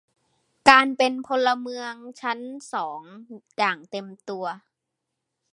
[0.69, 2.39] การเป็นพลเมืองชั้น
[2.73, 3.01] สอง
[3.57, 4.45] อย่างเต็มตัว